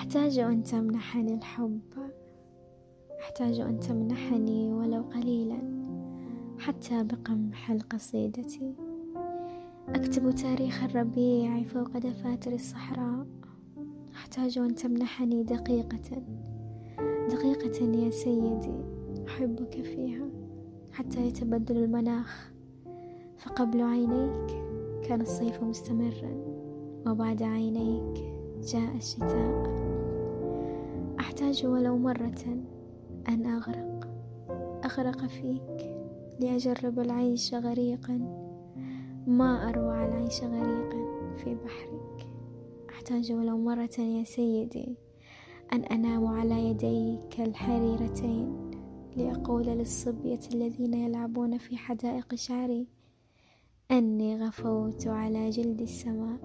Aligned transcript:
أحتاج 0.00 0.38
أن 0.38 0.62
تمنحني 0.62 1.34
الحب. 1.34 1.80
أحتاج 3.20 3.60
أن 3.60 3.80
تمنحني 3.80 4.72
ولو 4.72 5.02
قليلا 5.02 5.58
حتى 6.58 7.04
بقمح 7.04 7.70
القصيدة. 7.70 8.74
أكتب 9.88 10.30
تاريخ 10.30 10.84
الربيع 10.84 11.62
فوق 11.62 11.98
دفاتر 11.98 12.52
الصحراء. 12.52 13.26
أحتاج 14.14 14.58
أن 14.58 14.74
تمنحني 14.74 15.42
دقيقة. 15.42 16.22
دقيقة 17.28 17.84
يا 17.84 18.10
سيدي 18.10 18.74
أحبك 19.28 19.82
فيها 19.82 20.28
حتى 20.92 21.26
يتبدل 21.26 21.76
المناخ. 21.76 22.52
فقبل 23.36 23.82
عينيك 23.82 24.50
كان 25.08 25.20
الصيف 25.20 25.62
مستمرا 25.62 26.44
وبعد 27.06 27.42
عينيك 27.42 28.24
جاء 28.62 28.96
الشتاء. 28.96 29.89
أحتاج 31.40 31.66
ولو 31.66 31.98
مرة 31.98 32.64
أن 33.28 33.46
أغرق. 33.46 34.08
أغرق 34.84 35.26
فيك 35.26 35.96
لأجرب 36.40 36.98
العيش 36.98 37.54
غريقا. 37.54 38.12
ما 39.26 39.68
أروع 39.68 40.06
العيش 40.06 40.42
غريقا 40.42 41.34
في 41.36 41.54
بحرك. 41.54 42.26
أحتاج 42.90 43.32
ولو 43.32 43.58
مرة 43.58 44.00
يا 44.00 44.24
سيدي 44.24 44.96
أن 45.72 45.84
أنام 45.84 46.26
على 46.26 46.70
يديك 46.70 47.40
الحريرتين. 47.40 48.70
لأقول 49.16 49.66
للصبية 49.66 50.40
الذين 50.54 50.94
يلعبون 50.94 51.58
في 51.58 51.76
حدائق 51.76 52.34
شعري 52.34 52.86
أني 53.90 54.44
غفوت 54.44 55.06
على 55.06 55.50
جلد 55.50 55.80
السماء. 55.80 56.38